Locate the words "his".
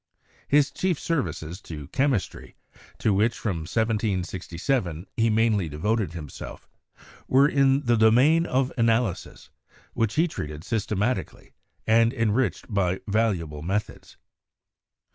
0.47-0.71